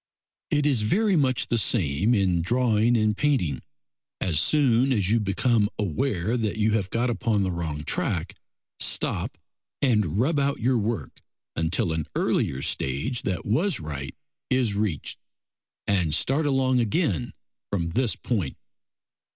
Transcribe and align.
It 0.49 0.65
is 0.65 0.81
very 0.81 1.15
much 1.15 1.49
the 1.49 1.59
same 1.59 2.15
in 2.15 2.41
drawing 2.41 2.97
and 2.97 3.15
painting. 3.15 3.61
As 4.19 4.39
soon 4.39 4.91
as 4.91 5.11
you 5.11 5.19
become 5.19 5.69
aware 5.77 6.37
that 6.37 6.57
you 6.57 6.71
have 6.71 6.89
got 6.89 7.11
upon 7.11 7.43
the 7.43 7.51
wrong 7.51 7.83
track, 7.83 8.33
stop 8.79 9.37
and 9.79 10.17
rub 10.17 10.39
out 10.39 10.59
your 10.59 10.79
work 10.79 11.21
until 11.55 11.93
an 11.93 12.07
earlier 12.15 12.63
stage 12.63 13.21
that 13.21 13.45
was 13.45 13.79
right 13.79 14.15
is 14.49 14.73
reached, 14.73 15.19
and 15.85 16.15
start 16.15 16.47
along 16.47 16.79
again 16.79 17.31
from 17.69 17.89
this 17.89 18.15
point. 18.15 18.57